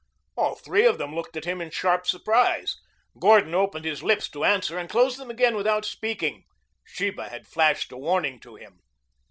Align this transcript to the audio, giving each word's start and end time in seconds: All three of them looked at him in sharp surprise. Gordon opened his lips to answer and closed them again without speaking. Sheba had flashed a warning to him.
All 0.35 0.55
three 0.55 0.87
of 0.87 0.97
them 0.97 1.13
looked 1.13 1.37
at 1.37 1.45
him 1.45 1.61
in 1.61 1.69
sharp 1.69 2.07
surprise. 2.07 2.75
Gordon 3.19 3.53
opened 3.53 3.85
his 3.85 4.01
lips 4.01 4.27
to 4.31 4.43
answer 4.43 4.75
and 4.79 4.89
closed 4.89 5.19
them 5.19 5.29
again 5.29 5.55
without 5.55 5.85
speaking. 5.85 6.43
Sheba 6.83 7.29
had 7.29 7.45
flashed 7.45 7.91
a 7.91 7.97
warning 7.97 8.39
to 8.39 8.55
him. 8.55 8.79